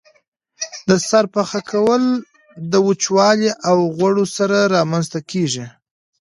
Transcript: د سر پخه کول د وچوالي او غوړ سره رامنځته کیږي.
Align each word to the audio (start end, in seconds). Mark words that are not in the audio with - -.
د 0.87 0.91
سر 1.09 1.25
پخه 1.33 1.59
کول 1.71 2.03
د 2.71 2.73
وچوالي 2.87 3.51
او 3.69 3.77
غوړ 3.95 4.15
سره 4.37 4.57
رامنځته 4.75 5.19
کیږي. 5.31 5.65